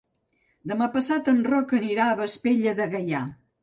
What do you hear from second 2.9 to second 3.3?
Gaià.